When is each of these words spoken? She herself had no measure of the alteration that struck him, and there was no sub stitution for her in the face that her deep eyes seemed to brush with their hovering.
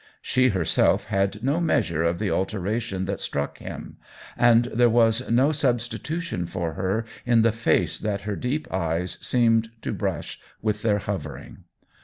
She 0.23 0.49
herself 0.49 1.03
had 1.03 1.43
no 1.43 1.59
measure 1.61 2.01
of 2.03 2.17
the 2.17 2.31
alteration 2.31 3.05
that 3.05 3.19
struck 3.19 3.59
him, 3.59 3.97
and 4.35 4.65
there 4.73 4.89
was 4.89 5.29
no 5.29 5.51
sub 5.51 5.77
stitution 5.77 6.49
for 6.49 6.73
her 6.73 7.05
in 7.23 7.43
the 7.43 7.51
face 7.51 7.99
that 7.99 8.21
her 8.21 8.35
deep 8.35 8.67
eyes 8.73 9.19
seemed 9.21 9.69
to 9.83 9.93
brush 9.93 10.39
with 10.59 10.81
their 10.81 10.97
hovering. 10.97 11.65